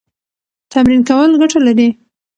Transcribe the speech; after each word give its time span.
تمرین 0.71 1.01
کول 1.09 1.31
ګټه 1.41 1.59
لري. 1.67 1.87